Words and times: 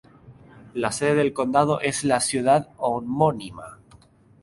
La 0.73 0.91
sede 0.91 1.13
del 1.13 1.31
condado 1.31 1.79
es 1.79 2.03
la 2.03 2.21
ciudad 2.21 2.69
homónima. 2.77 3.77